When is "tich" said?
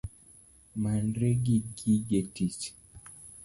2.33-2.61